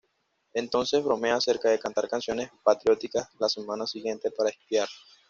Entonces 0.55 1.03
bromea 1.03 1.35
acerca 1.35 1.69
de 1.69 1.77
cantar 1.77 2.09
canciones 2.09 2.49
patrióticas 2.63 3.29
la 3.37 3.47
semana 3.47 3.85
siguiente 3.85 4.31
para 4.31 4.49
expiar. 4.49 4.87